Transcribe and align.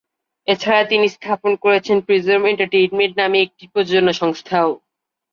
এছাড়া 0.47 0.81
তিনি 0.83 1.07
স্থাপন 1.09 1.51
করেছেন 1.63 1.97
প্রিজম 2.07 2.41
এন্টারটেইনমেন্ট 2.45 3.13
নামে 3.17 3.37
একটি 3.41 3.63
প্রযোজনা 3.73 4.13
সংস্থাও। 4.21 4.69